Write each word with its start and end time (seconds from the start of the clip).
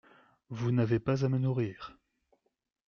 Vous 0.49 0.71
n’avez 0.71 0.97
pas 0.97 1.25
à 1.25 1.29
me 1.29 1.37
nourrir. 1.37 1.95